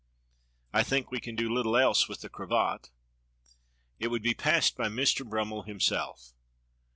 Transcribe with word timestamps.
I 0.73 0.81
think 0.81 1.11
we 1.11 1.19
can 1.19 1.35
do 1.35 1.47
Httle 1.51 1.79
else 1.79 2.09
with 2.09 2.21
the 2.21 2.27
cravat?" 2.29 2.89
"It 3.99 4.07
would 4.07 4.23
be 4.23 4.33
passed 4.33 4.75
by 4.75 4.89
Mister 4.89 5.23
Brummel 5.23 5.61
himself." 5.61 6.33